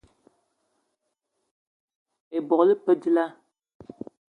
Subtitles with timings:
[2.37, 3.33] Ebok e pe dilaah?